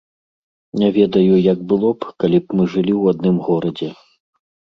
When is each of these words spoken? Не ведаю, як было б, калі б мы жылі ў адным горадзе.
Не 0.83 0.87
ведаю, 0.95 1.35
як 1.51 1.59
было 1.73 1.91
б, 1.99 2.09
калі 2.23 2.37
б 2.45 2.59
мы 2.61 2.65
жылі 2.73 2.93
ў 3.01 3.17
адным 3.17 3.35
горадзе. 3.51 3.89